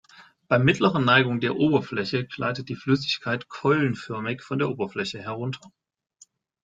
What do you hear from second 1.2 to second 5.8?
der Oberfläche gleitet die Flüssigkeit keulenförmig von der Oberfläche herunter.